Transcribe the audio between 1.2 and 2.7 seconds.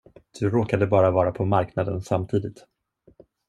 på marknaden samtidigt.